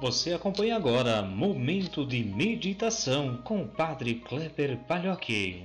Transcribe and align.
Você 0.00 0.32
acompanha 0.32 0.76
agora 0.76 1.22
Momento 1.22 2.06
de 2.06 2.22
Meditação 2.22 3.38
com 3.38 3.62
o 3.62 3.66
Padre 3.66 4.14
Kleber 4.14 4.78
Palhoque. 4.86 5.64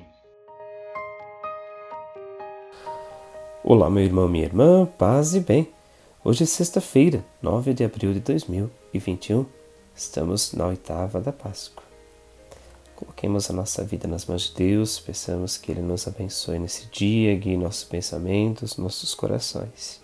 Olá, 3.63 3.91
meu 3.91 4.03
irmão, 4.03 4.27
minha 4.27 4.45
irmã, 4.45 4.87
paz 4.97 5.35
e 5.35 5.39
bem. 5.39 5.69
Hoje 6.23 6.43
é 6.43 6.45
sexta-feira, 6.47 7.23
9 7.43 7.75
de 7.75 7.83
abril 7.83 8.11
de 8.11 8.21
2021. 8.21 9.45
Estamos 9.95 10.51
na 10.53 10.65
oitava 10.65 11.21
da 11.21 11.31
Páscoa. 11.31 11.83
Coloquemos 12.95 13.51
a 13.51 13.53
nossa 13.53 13.85
vida 13.85 14.07
nas 14.07 14.25
mãos 14.25 14.49
de 14.49 14.55
Deus, 14.55 14.99
peçamos 14.99 15.57
que 15.57 15.71
Ele 15.71 15.81
nos 15.81 16.07
abençoe 16.07 16.57
nesse 16.57 16.87
dia, 16.87 17.35
guie 17.35 17.55
nossos 17.55 17.83
pensamentos, 17.83 18.77
nossos 18.77 19.13
corações. 19.13 20.01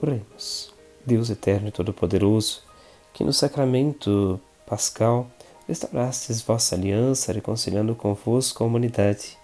Oremos. 0.00 0.71
Deus 1.04 1.30
eterno 1.30 1.68
e 1.68 1.72
todo-poderoso, 1.72 2.62
que 3.12 3.24
no 3.24 3.32
sacramento 3.32 4.40
pascal 4.66 5.30
restaurastes 5.66 6.42
vossa 6.42 6.74
aliança, 6.74 7.32
reconciliando 7.32 7.94
convosco 7.94 8.62
a 8.62 8.66
humanidade. 8.66 9.38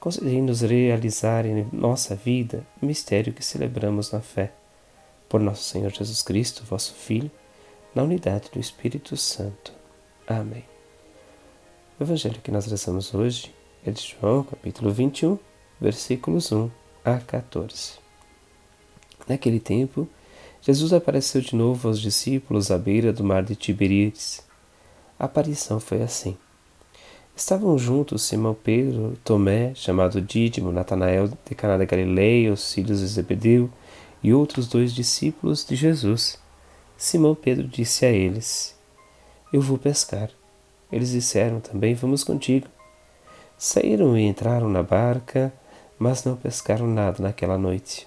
Concedei-nos 0.00 0.62
realizar 0.62 1.46
em 1.46 1.68
nossa 1.72 2.14
vida 2.14 2.66
o 2.80 2.86
mistério 2.86 3.32
que 3.32 3.44
celebramos 3.44 4.10
na 4.10 4.20
fé. 4.20 4.52
Por 5.28 5.40
nosso 5.40 5.62
Senhor 5.62 5.90
Jesus 5.90 6.22
Cristo, 6.22 6.64
vosso 6.64 6.94
Filho, 6.94 7.30
na 7.94 8.02
unidade 8.02 8.50
do 8.52 8.58
Espírito 8.58 9.16
Santo. 9.16 9.72
Amém. 10.26 10.64
O 11.98 12.02
evangelho 12.02 12.40
que 12.42 12.50
nós 12.50 12.66
rezamos 12.66 13.14
hoje 13.14 13.54
é 13.86 13.90
de 13.90 14.16
João, 14.20 14.42
capítulo 14.42 14.90
21, 14.90 15.38
versículos 15.80 16.50
1 16.50 16.70
a 17.04 17.18
14. 17.18 17.92
Naquele 19.28 19.60
tempo, 19.60 20.08
Jesus 20.64 20.92
apareceu 20.92 21.40
de 21.40 21.56
novo 21.56 21.88
aos 21.88 22.00
discípulos 22.00 22.70
à 22.70 22.78
beira 22.78 23.12
do 23.12 23.24
mar 23.24 23.42
de 23.42 23.56
Tiberíades. 23.56 24.44
A 25.18 25.24
aparição 25.24 25.80
foi 25.80 26.02
assim. 26.02 26.36
Estavam 27.34 27.76
juntos 27.76 28.22
Simão 28.22 28.54
Pedro, 28.54 29.18
Tomé, 29.24 29.74
chamado 29.74 30.20
Dídimo, 30.20 30.70
Natanael 30.70 31.26
de 31.26 31.54
Caná 31.56 31.76
da 31.76 31.84
Galileia, 31.84 32.52
os 32.52 32.72
filhos 32.72 33.00
de 33.00 33.06
Zebedeu 33.08 33.68
e 34.22 34.32
outros 34.32 34.68
dois 34.68 34.94
discípulos 34.94 35.66
de 35.66 35.74
Jesus. 35.74 36.38
Simão 36.96 37.34
Pedro 37.34 37.66
disse 37.66 38.06
a 38.06 38.10
eles: 38.10 38.76
Eu 39.52 39.60
vou 39.60 39.78
pescar. 39.78 40.30
Eles 40.92 41.10
disseram 41.10 41.58
também: 41.58 41.92
Vamos 41.94 42.22
contigo. 42.22 42.68
Saíram 43.58 44.16
e 44.16 44.22
entraram 44.22 44.68
na 44.68 44.84
barca, 44.84 45.52
mas 45.98 46.22
não 46.22 46.36
pescaram 46.36 46.86
nada 46.86 47.20
naquela 47.20 47.58
noite. 47.58 48.06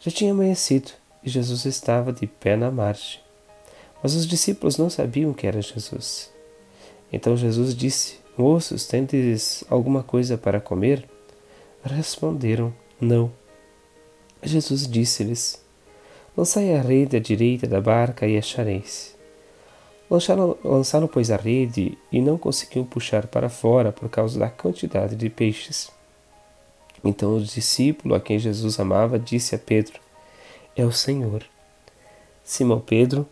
Já 0.00 0.10
tinha 0.10 0.32
amanhecido 0.32 0.90
Jesus 1.28 1.64
estava 1.64 2.12
de 2.12 2.26
pé 2.26 2.56
na 2.56 2.70
margem. 2.70 3.20
Mas 4.02 4.14
os 4.14 4.26
discípulos 4.26 4.76
não 4.78 4.88
sabiam 4.88 5.32
que 5.32 5.46
era 5.46 5.60
Jesus. 5.60 6.32
Então 7.12 7.36
Jesus 7.36 7.74
disse: 7.74 8.20
Moços, 8.36 8.86
tendes 8.86 9.64
alguma 9.68 10.02
coisa 10.02 10.38
para 10.38 10.60
comer? 10.60 11.08
Responderam: 11.82 12.72
Não. 13.00 13.32
Jesus 14.42 14.86
disse-lhes: 14.86 15.60
Lançai 16.36 16.74
a 16.76 16.80
rede 16.80 17.16
à 17.16 17.20
direita 17.20 17.66
da 17.66 17.80
barca 17.80 18.26
e 18.26 18.38
achareis. 18.38 19.16
Lançaram, 20.10 20.56
lançaram, 20.64 21.06
pois, 21.06 21.30
a 21.30 21.36
rede 21.36 21.98
e 22.10 22.20
não 22.20 22.38
conseguiam 22.38 22.84
puxar 22.84 23.26
para 23.26 23.48
fora 23.48 23.92
por 23.92 24.08
causa 24.08 24.38
da 24.38 24.48
quantidade 24.48 25.16
de 25.16 25.28
peixes. 25.28 25.90
Então 27.04 27.36
o 27.36 27.40
discípulo 27.40 28.14
a 28.14 28.20
quem 28.20 28.38
Jesus 28.38 28.78
amava 28.80 29.18
disse 29.18 29.54
a 29.54 29.58
Pedro: 29.58 30.00
é 30.80 30.84
o 30.84 30.92
Senhor. 30.92 31.44
Simão 32.44 32.80
Pedro, 32.80 33.26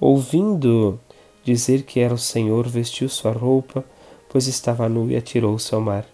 ouvindo 0.00 1.00
dizer 1.44 1.84
que 1.84 2.00
era 2.00 2.12
o 2.12 2.18
Senhor, 2.18 2.66
vestiu 2.68 3.08
sua 3.08 3.32
roupa, 3.32 3.84
pois 4.28 4.46
estava 4.46 4.88
nu 4.88 5.10
e 5.10 5.16
atirou-se 5.16 5.72
ao 5.74 5.80
mar. 5.80 6.04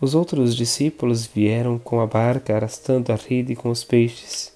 Os 0.00 0.14
outros 0.14 0.54
discípulos 0.54 1.26
vieram 1.26 1.78
com 1.78 2.00
a 2.00 2.06
barca 2.06 2.54
arrastando 2.54 3.12
a 3.12 3.16
rede 3.16 3.56
com 3.56 3.70
os 3.70 3.82
peixes. 3.82 4.52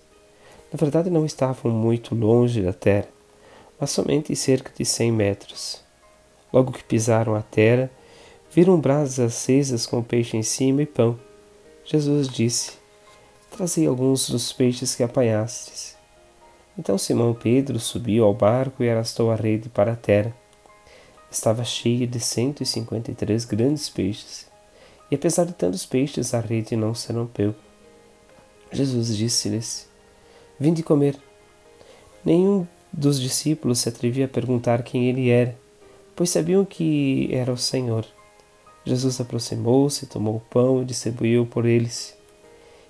Na 0.73 0.77
verdade, 0.77 1.09
não 1.09 1.25
estavam 1.25 1.73
muito 1.73 2.15
longe 2.15 2.61
da 2.61 2.73
terra, 2.73 3.09
mas 3.81 3.91
somente 3.91 4.37
cerca 4.37 4.71
de 4.77 4.85
cem 4.85 5.11
metros. 5.11 5.83
Logo 6.53 6.73
que 6.73 6.85
pisaram 6.85 7.35
a 7.35 7.43
terra, 7.43 7.91
viram 8.51 8.79
brasas 8.79 9.19
acesas 9.19 9.87
com 9.87 10.03
peixe 10.03 10.37
em 10.37 10.43
cima 10.43 10.83
e 10.83 10.87
pão. 10.87 11.19
Jesus 11.85 12.29
disse: 12.29 12.86
Trazei 13.51 13.87
alguns 13.87 14.29
dos 14.29 14.53
peixes 14.53 14.95
que 14.95 15.03
apanhastes. 15.03 15.97
Então 16.79 16.99
Simão 16.99 17.33
Pedro 17.33 17.81
subiu 17.81 18.25
ao 18.25 18.35
barco 18.35 18.83
e 18.83 18.91
arrastou 18.91 19.31
a 19.31 19.35
rede 19.35 19.69
para 19.69 19.93
a 19.93 19.97
terra. 19.97 20.35
Estava 21.31 21.65
cheia 21.65 22.07
de 22.07 22.21
cento 22.21 22.63
e 22.63 22.67
cinquenta 22.67 23.11
e 23.11 23.15
três 23.15 23.45
grandes 23.45 23.89
peixes, 23.89 24.47
e 25.11 25.15
apesar 25.15 25.45
de 25.45 25.53
tantos 25.53 25.87
peixes, 25.87 26.35
a 26.35 26.41
rede 26.41 26.77
não 26.77 26.95
se 26.95 27.13
rompeu. 27.13 27.55
Jesus 28.71 29.17
disse-lhes: 29.17 29.89
Vinde 30.59 30.83
comer. 30.83 31.19
Nenhum 32.25 32.67
dos 32.93 33.21
discípulos 33.21 33.79
se 33.79 33.89
atrevia 33.89 34.25
a 34.25 34.29
perguntar 34.29 34.83
quem 34.83 35.09
ele 35.09 35.31
era, 35.31 35.57
pois 36.15 36.31
sabiam 36.31 36.65
que 36.65 37.29
era 37.33 37.53
o 37.53 37.57
Senhor. 37.57 38.05
Jesus 38.85 39.21
aproximou-se, 39.21 40.07
tomou 40.07 40.37
o 40.37 40.41
pão 40.41 40.83
e 40.83 40.85
distribuiu 40.85 41.47
por 41.47 41.67
eles 41.67 42.16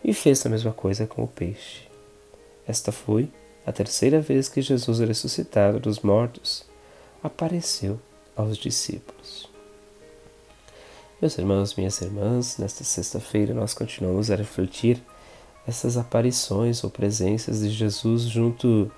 e 0.06 0.14
fez 0.14 0.46
a 0.46 0.48
mesma 0.48 0.72
coisa 0.72 1.04
com 1.04 1.24
o 1.24 1.26
peixe. 1.26 1.82
Esta 2.64 2.92
foi 2.92 3.28
a 3.66 3.72
terceira 3.72 4.20
vez 4.20 4.48
que 4.48 4.62
Jesus, 4.62 5.00
ressuscitado 5.00 5.80
dos 5.80 5.98
mortos, 5.98 6.64
apareceu 7.20 7.98
aos 8.36 8.56
discípulos. 8.56 9.50
Meus 11.20 11.36
irmãos, 11.36 11.74
minhas 11.74 12.00
irmãs, 12.00 12.56
nesta 12.56 12.84
sexta-feira 12.84 13.52
nós 13.52 13.74
continuamos 13.74 14.30
a 14.30 14.36
refletir 14.36 15.02
essas 15.66 15.96
aparições 15.96 16.84
ou 16.84 16.90
presenças 16.90 17.58
de 17.58 17.70
Jesus 17.70 18.22
junto 18.22 18.88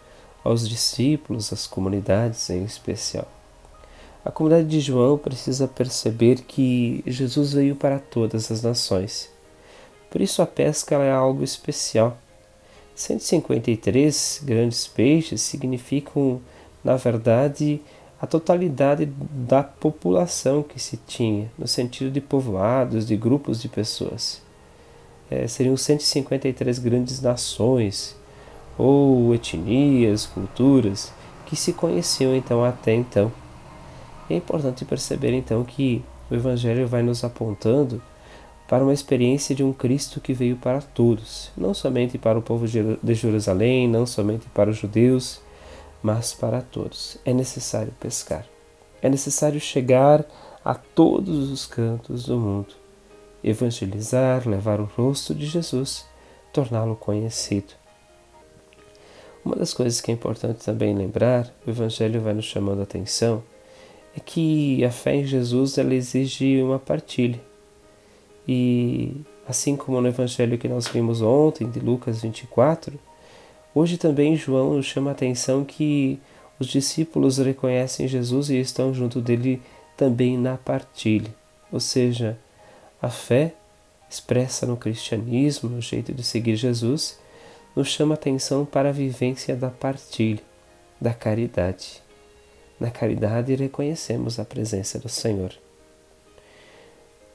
aos 0.44 0.68
discípulos, 0.68 1.50
às 1.54 1.66
comunidades 1.66 2.50
em 2.50 2.64
especial. 2.64 3.26
A 4.22 4.30
comunidade 4.30 4.68
de 4.68 4.80
João 4.80 5.16
precisa 5.16 5.66
perceber 5.66 6.42
que 6.42 7.02
Jesus 7.06 7.54
veio 7.54 7.74
para 7.74 7.98
todas 7.98 8.52
as 8.52 8.62
nações 8.62 9.37
por 10.10 10.20
isso 10.20 10.42
a 10.42 10.46
pesca 10.46 10.96
é 10.96 11.10
algo 11.10 11.44
especial. 11.44 12.16
153 12.94 14.42
grandes 14.44 14.86
peixes 14.86 15.40
significam, 15.42 16.40
na 16.82 16.96
verdade, 16.96 17.80
a 18.20 18.26
totalidade 18.26 19.06
da 19.30 19.62
população 19.62 20.62
que 20.62 20.80
se 20.80 20.96
tinha, 20.96 21.50
no 21.56 21.68
sentido 21.68 22.10
de 22.10 22.20
povoados, 22.20 23.06
de 23.06 23.16
grupos 23.16 23.62
de 23.62 23.68
pessoas. 23.68 24.42
É, 25.30 25.46
seriam 25.46 25.76
153 25.76 26.78
grandes 26.78 27.20
nações, 27.20 28.16
ou 28.76 29.34
etnias, 29.34 30.26
culturas, 30.26 31.12
que 31.46 31.54
se 31.54 31.72
conheciam 31.72 32.34
então 32.34 32.64
até 32.64 32.94
então. 32.94 33.30
É 34.30 34.34
importante 34.34 34.84
perceber 34.84 35.32
então 35.32 35.64
que 35.64 36.02
o 36.30 36.34
Evangelho 36.34 36.86
vai 36.86 37.02
nos 37.02 37.24
apontando 37.24 38.02
para 38.68 38.84
uma 38.84 38.92
experiência 38.92 39.54
de 39.54 39.64
um 39.64 39.72
Cristo 39.72 40.20
que 40.20 40.34
veio 40.34 40.56
para 40.56 40.82
todos, 40.82 41.50
não 41.56 41.72
somente 41.72 42.18
para 42.18 42.38
o 42.38 42.42
povo 42.42 42.66
de 42.68 43.14
Jerusalém, 43.14 43.88
não 43.88 44.04
somente 44.04 44.46
para 44.50 44.68
os 44.68 44.76
judeus, 44.76 45.40
mas 46.02 46.34
para 46.34 46.60
todos. 46.60 47.16
É 47.24 47.32
necessário 47.32 47.92
pescar. 47.98 48.44
É 49.00 49.08
necessário 49.08 49.58
chegar 49.58 50.22
a 50.62 50.74
todos 50.74 51.50
os 51.50 51.64
cantos 51.64 52.26
do 52.26 52.38
mundo, 52.38 52.74
evangelizar, 53.42 54.46
levar 54.46 54.80
o 54.80 54.84
rosto 54.84 55.34
de 55.34 55.46
Jesus, 55.46 56.04
torná-lo 56.52 56.94
conhecido. 56.94 57.72
Uma 59.42 59.56
das 59.56 59.72
coisas 59.72 59.98
que 60.02 60.10
é 60.10 60.14
importante 60.14 60.62
também 60.62 60.94
lembrar, 60.94 61.50
o 61.66 61.70
Evangelho 61.70 62.20
vai 62.20 62.34
nos 62.34 62.44
chamando 62.44 62.80
a 62.80 62.82
atenção, 62.82 63.42
é 64.14 64.20
que 64.20 64.84
a 64.84 64.90
fé 64.90 65.14
em 65.14 65.24
Jesus 65.24 65.78
ela 65.78 65.94
exige 65.94 66.60
uma 66.60 66.78
partilha. 66.78 67.47
E 68.48 69.12
assim 69.46 69.76
como 69.76 70.00
no 70.00 70.08
evangelho 70.08 70.56
que 70.56 70.66
nós 70.66 70.88
vimos 70.88 71.20
ontem, 71.20 71.68
de 71.68 71.80
Lucas 71.80 72.22
24, 72.22 72.98
hoje 73.74 73.98
também 73.98 74.36
João 74.36 74.74
nos 74.74 74.86
chama 74.86 75.10
a 75.10 75.12
atenção 75.12 75.64
que 75.64 76.18
os 76.58 76.66
discípulos 76.66 77.36
reconhecem 77.36 78.08
Jesus 78.08 78.48
e 78.48 78.58
estão 78.58 78.94
junto 78.94 79.20
dele 79.20 79.60
também 79.96 80.38
na 80.38 80.56
partilha. 80.56 81.34
Ou 81.70 81.78
seja, 81.78 82.38
a 83.02 83.10
fé 83.10 83.52
expressa 84.08 84.66
no 84.66 84.76
cristianismo, 84.76 85.68
no 85.68 85.82
jeito 85.82 86.14
de 86.14 86.22
seguir 86.22 86.56
Jesus, 86.56 87.18
nos 87.76 87.88
chama 87.88 88.14
a 88.14 88.16
atenção 88.16 88.64
para 88.64 88.88
a 88.88 88.92
vivência 88.92 89.54
da 89.54 89.68
partilha, 89.68 90.42
da 90.98 91.12
caridade. 91.12 92.02
Na 92.80 92.90
caridade 92.90 93.54
reconhecemos 93.54 94.38
a 94.40 94.44
presença 94.44 94.98
do 94.98 95.08
Senhor. 95.08 95.52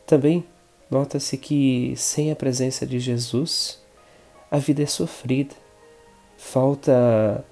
Também 0.06 0.44
Nota-se 0.94 1.38
que 1.38 1.96
sem 1.98 2.32
a 2.32 2.36
presença 2.36 2.86
de 2.86 3.00
Jesus, 3.00 3.82
a 4.52 4.60
vida 4.60 4.84
é 4.84 4.86
sofrida. 4.86 5.56
Falta 6.38 7.44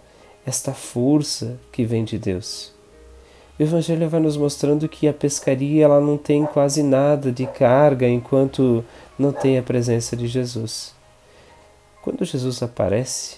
esta 0.45 0.75
força 0.75 1.59
que 1.71 1.83
vem 1.83 2.03
de 2.03 2.19
Deus. 2.19 2.71
O 3.59 3.63
Evangelho 3.63 4.07
vai 4.07 4.19
nos 4.19 4.37
mostrando 4.37 4.87
que 4.87 5.07
a 5.07 5.13
pescaria 5.13 5.85
ela 5.85 5.99
não 5.99 6.19
tem 6.19 6.45
quase 6.45 6.83
nada 6.83 7.31
de 7.31 7.47
carga 7.47 8.07
enquanto 8.07 8.85
não 9.17 9.33
tem 9.33 9.57
a 9.57 9.63
presença 9.63 10.15
de 10.15 10.27
Jesus. 10.27 10.93
Quando 12.03 12.23
Jesus 12.23 12.61
aparece, 12.61 13.37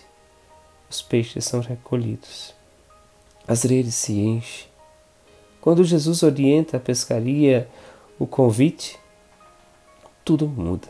os 0.89 1.01
peixes 1.01 1.45
são 1.45 1.61
recolhidos, 1.61 2.53
as 3.47 3.63
redes 3.63 3.95
se 3.95 4.19
enchem. 4.19 4.67
Quando 5.61 5.81
Jesus 5.85 6.23
orienta 6.23 6.75
a 6.75 6.79
pescaria, 6.81 7.69
o 8.19 8.27
convite, 8.27 9.01
tudo 10.23 10.47
muda. 10.47 10.87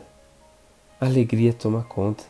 A 1.00 1.06
alegria 1.06 1.52
toma 1.52 1.82
conta. 1.82 2.24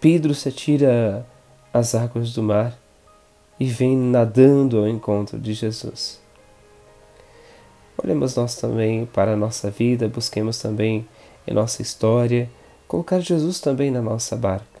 Pedro 0.00 0.34
se 0.34 0.48
atira 0.48 1.26
às 1.72 1.94
águas 1.94 2.32
do 2.32 2.42
mar 2.42 2.76
e 3.58 3.66
vem 3.66 3.96
nadando 3.96 4.78
ao 4.78 4.88
encontro 4.88 5.38
de 5.38 5.54
Jesus. 5.54 6.20
Olhemos 8.02 8.36
nós 8.36 8.56
também 8.56 9.06
para 9.06 9.32
a 9.32 9.36
nossa 9.36 9.70
vida, 9.70 10.08
busquemos 10.08 10.58
também 10.58 11.08
em 11.46 11.54
nossa 11.54 11.80
história 11.80 12.50
colocar 12.86 13.20
Jesus 13.20 13.58
também 13.58 13.90
na 13.90 14.02
nossa 14.02 14.36
barca, 14.36 14.80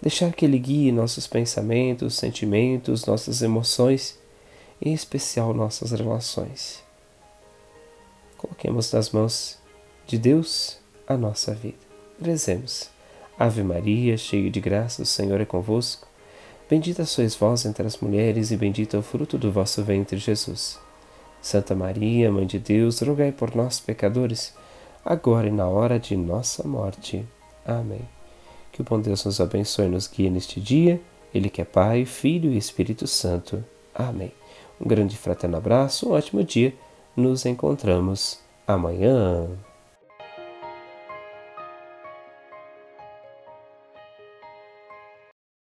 deixar 0.00 0.32
que 0.32 0.44
Ele 0.44 0.58
guie 0.58 0.92
nossos 0.92 1.26
pensamentos, 1.26 2.14
sentimentos, 2.14 3.04
nossas 3.06 3.42
emoções, 3.42 4.18
em 4.80 4.92
especial 4.94 5.52
nossas 5.52 5.90
relações. 5.90 6.82
Coloquemos 8.38 8.92
nas 8.92 9.10
mãos 9.10 9.58
de 10.06 10.18
Deus 10.18 10.78
a 11.06 11.16
nossa 11.16 11.54
vida. 11.54 11.76
Rezemos. 12.20 12.90
Ave 13.38 13.62
Maria, 13.62 14.16
cheia 14.16 14.50
de 14.50 14.60
graça, 14.60 15.02
o 15.02 15.06
Senhor 15.06 15.40
é 15.40 15.44
convosco. 15.44 16.06
Bendita 16.68 17.04
sois 17.04 17.34
vós 17.34 17.66
entre 17.66 17.86
as 17.86 17.98
mulheres, 17.98 18.50
e 18.50 18.56
bendito 18.56 18.96
é 18.96 18.98
o 18.98 19.02
fruto 19.02 19.36
do 19.36 19.50
vosso 19.50 19.82
ventre, 19.82 20.16
Jesus. 20.16 20.78
Santa 21.42 21.74
Maria, 21.74 22.30
Mãe 22.30 22.46
de 22.46 22.58
Deus, 22.58 23.00
rogai 23.00 23.32
por 23.32 23.54
nós, 23.54 23.80
pecadores, 23.80 24.54
agora 25.04 25.48
e 25.48 25.50
na 25.50 25.68
hora 25.68 25.98
de 25.98 26.16
nossa 26.16 26.66
morte. 26.66 27.26
Amém. 27.66 28.08
Que 28.72 28.80
o 28.80 28.84
bom 28.84 29.00
Deus 29.00 29.24
nos 29.24 29.40
abençoe 29.40 29.86
e 29.86 29.90
nos 29.90 30.08
guie 30.08 30.30
neste 30.30 30.60
dia, 30.60 31.00
Ele 31.34 31.50
que 31.50 31.60
é 31.60 31.64
Pai, 31.64 32.04
Filho 32.04 32.50
e 32.50 32.56
Espírito 32.56 33.06
Santo. 33.06 33.62
Amém. 33.94 34.32
Um 34.80 34.86
grande 34.88 35.16
fraterno 35.16 35.56
abraço, 35.56 36.08
um 36.08 36.12
ótimo 36.12 36.42
dia. 36.42 36.74
Nos 37.16 37.44
encontramos 37.46 38.40
amanhã. 38.66 39.48